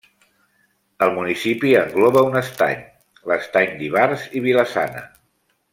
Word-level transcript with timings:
El 1.07 1.13
municipi 1.17 1.75
engloba 1.81 2.25
un 2.31 2.41
estany, 2.41 2.81
l'Estany 3.33 3.79
d'Ivars 3.83 4.29
i 4.41 4.43
Vila-sana. 4.49 5.05